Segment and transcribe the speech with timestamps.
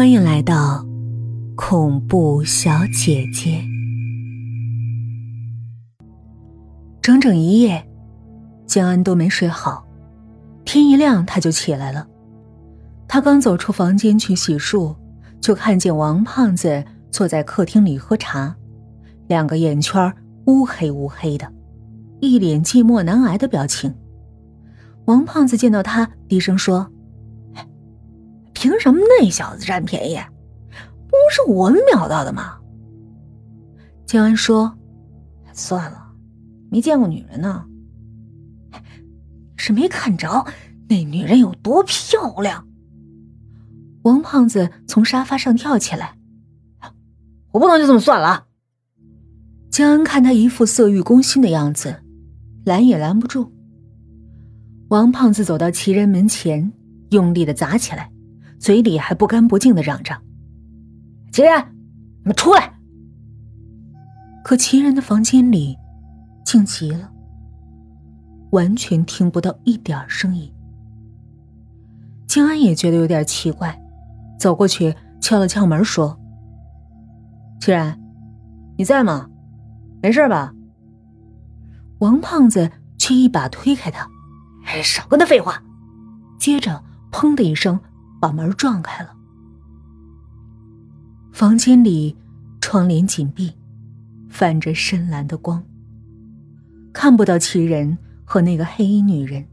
[0.00, 0.82] 欢迎来到
[1.54, 3.62] 恐怖小姐姐。
[7.02, 7.86] 整整一夜，
[8.66, 9.86] 江安都没睡好。
[10.64, 12.08] 天一亮，他就起来了。
[13.06, 14.96] 他刚走出房间去洗漱，
[15.38, 18.56] 就看见王胖子坐在客厅里喝茶，
[19.28, 20.10] 两个眼圈
[20.46, 21.46] 乌黑乌黑的，
[22.20, 23.94] 一脸寂寞难挨的表情。
[25.04, 26.90] 王胖子见到他，低声说
[28.60, 30.18] ：“凭什么那小子占便宜？
[31.08, 32.58] 不是我们秒到的吗？”
[34.04, 34.76] 江安说
[35.54, 36.12] ：“算了，
[36.70, 37.64] 没见过女人呢，
[39.56, 40.44] 是没看着
[40.90, 42.68] 那女人有多漂亮。”
[44.04, 46.18] 王胖子从沙发上跳起来
[47.52, 48.44] ：“我不能就这么算了。”
[49.72, 52.02] 江安看他一副色欲攻心的样子，
[52.66, 53.54] 拦也拦不住。
[54.88, 56.70] 王胖子走到齐人门前，
[57.08, 58.12] 用力的砸起来，
[58.60, 60.14] 嘴里还不干不净的嚷着
[61.32, 61.74] ：“齐然，
[62.18, 62.74] 你们出来！”
[64.44, 65.78] 可齐然的房间里
[66.44, 67.10] 静极了，
[68.52, 70.52] 完全听不到一点声音。
[72.26, 73.76] 江安也觉得有点奇怪。
[74.38, 76.18] 走过去敲了敲门，说
[77.60, 78.00] ：“齐然，
[78.76, 79.28] 你在吗？
[80.02, 80.52] 没事吧？”
[82.00, 84.08] 王胖子却一把推开他
[84.64, 85.62] ：“哎，少跟他废话！”
[86.38, 86.82] 接着
[87.12, 87.78] “砰”的一声
[88.20, 89.14] 把门撞开了。
[91.32, 92.16] 房间里
[92.60, 93.52] 窗帘紧闭，
[94.28, 95.64] 泛着深蓝的光，
[96.92, 99.46] 看不到齐人和那个黑衣女人，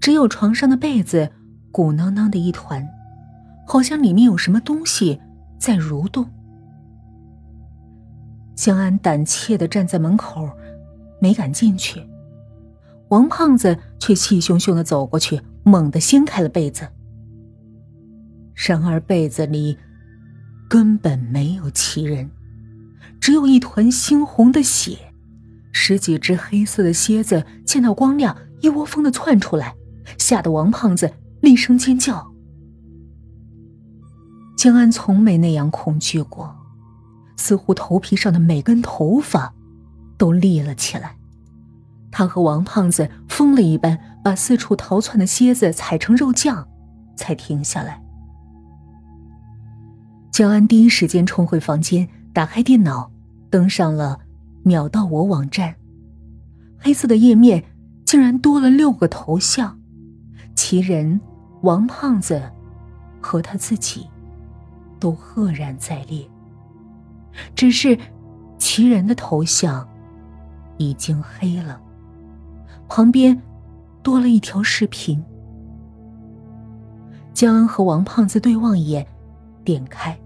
[0.00, 1.30] 只有床上的被子
[1.70, 2.86] 鼓囊囊的一团。
[3.70, 5.20] 好像里面有什么东西
[5.58, 6.26] 在蠕动。
[8.54, 10.48] 江安胆怯的站在门口，
[11.20, 12.02] 没敢进去。
[13.10, 16.88] 王胖子却气汹汹的走过去，猛地掀开了被子。
[18.66, 19.78] 然而被子里
[20.68, 22.28] 根本没有其人，
[23.20, 24.98] 只有一团猩红的血。
[25.70, 29.76] 十几只黑色的蝎子见到光亮，一窝蜂的窜出来，
[30.18, 32.32] 吓得王胖子厉声尖叫。
[34.56, 36.56] 江安从没那样恐惧过，
[37.36, 39.54] 似乎头皮上的每根头发
[40.18, 41.16] 都立了起来。
[42.10, 46.66] 他和王胖子疯了一般，把四处逃窜的蝎子踩成肉酱，
[47.16, 48.02] 才停下来。
[50.38, 53.10] 江安第一时间冲回房间，打开电脑，
[53.50, 54.20] 登上了
[54.62, 55.74] “秒到我”网站。
[56.78, 57.64] 黑色的页面
[58.04, 59.76] 竟然多了六个头像，
[60.54, 61.20] 其人
[61.62, 62.40] 王胖子
[63.20, 64.06] 和他自己。
[65.00, 66.24] 都赫然在列，
[67.56, 67.98] 只是
[68.58, 69.88] 其人的头像
[70.76, 71.80] 已经黑了，
[72.88, 73.42] 旁边
[74.04, 75.20] 多了一条视频。
[77.34, 79.04] 江恩和王胖子对望一眼，
[79.64, 80.16] 点开，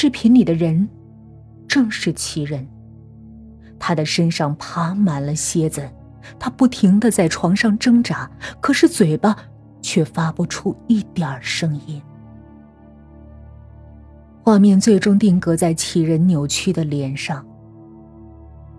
[0.00, 0.88] 视频里的人
[1.66, 2.64] 正是其人，
[3.80, 5.90] 他的身上爬满了蝎子，
[6.38, 9.36] 他不停的在床上挣扎，可是嘴巴
[9.82, 12.00] 却发不出一点声音。
[14.44, 17.44] 画面最终定格在齐人扭曲的脸上。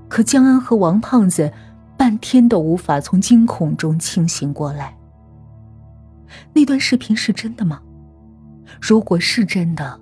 [0.08, 1.52] 可江安和王胖子
[1.98, 4.98] 半天都无法从惊恐中清醒过来。
[6.54, 7.82] 那段视频是真的吗？
[8.80, 10.00] 如果是真的，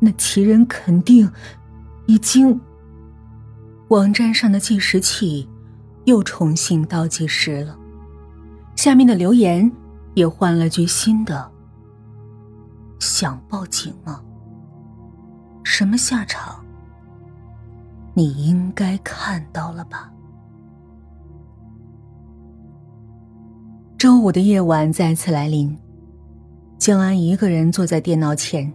[0.00, 1.30] 那齐人肯定
[2.06, 2.58] 已经……
[3.88, 5.48] 网站上的计时器
[6.04, 7.76] 又重新倒计时了，
[8.76, 9.70] 下面的留言
[10.14, 11.50] 也换了句新的
[12.98, 14.22] ：“想报警吗？”
[15.62, 16.64] 什么下场？
[18.14, 20.12] 你应该看到了吧？
[23.98, 25.76] 周五的夜晚再次来临，
[26.78, 28.72] 江安一个人坐在电脑前，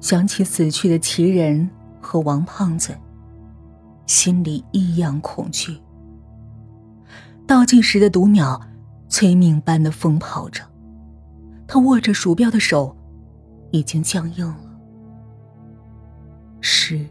[0.00, 1.68] 想起死去的齐人
[2.00, 2.96] 和王胖子，
[4.06, 5.78] 心里异样恐惧。
[7.46, 8.60] 倒计时的读秒，
[9.08, 10.62] 催命般的疯跑着，
[11.66, 12.96] 他握着鼠标的手
[13.70, 14.78] 已经僵硬了。
[16.60, 17.06] 十、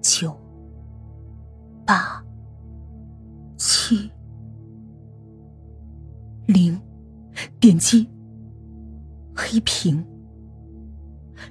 [0.00, 0.36] 九、
[1.84, 2.22] 八、
[3.56, 4.10] 七、
[6.46, 6.80] 零，
[7.60, 8.08] 点击
[9.34, 10.04] 黑屏。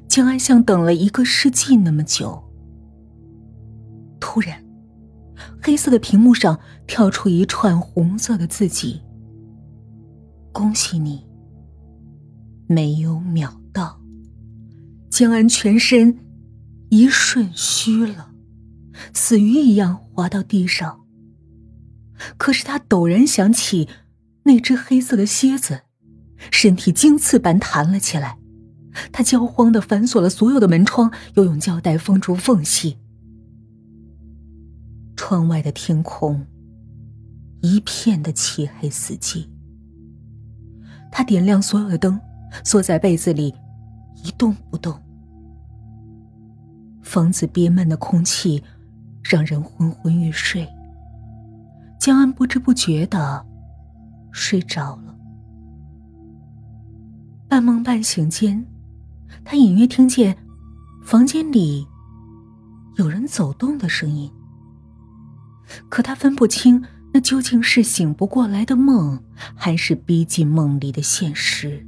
[0.07, 2.43] 江安像等了一个世纪那么久。
[4.19, 4.63] 突然，
[5.61, 9.01] 黑色的屏幕上跳出一串红色的字迹
[10.51, 11.25] ：“恭喜你，
[12.67, 14.01] 没有秒到。”
[15.09, 16.17] 江安全身。
[16.93, 18.31] 一瞬虚了，
[19.13, 21.05] 死鱼一样滑到地上。
[22.37, 23.87] 可是他陡然想起
[24.43, 25.83] 那只黑色的蝎子，
[26.51, 28.39] 身体惊刺般弹了起来，
[29.11, 32.97] 他焦慌的反锁了所有的门窗，又用胶带封住缝隙。
[35.15, 36.45] 窗外的天空
[37.61, 39.47] 一片的漆黑死寂。
[41.11, 42.19] 他点亮所有的灯，
[42.63, 43.53] 缩在被子里
[44.23, 44.97] 一动不动。
[47.01, 48.63] 房子憋闷的空气
[49.23, 50.67] 让人昏昏欲睡。
[51.99, 53.45] 江安不知不觉的
[54.31, 55.15] 睡着了。
[57.47, 58.65] 半梦半醒间，
[59.43, 60.37] 他隐约听见
[61.03, 61.87] 房间里
[62.95, 64.31] 有人走动的声音。
[65.89, 66.83] 可他分不清
[67.13, 69.23] 那究竟是醒不过来的梦，
[69.55, 71.85] 还是逼近梦里的现实。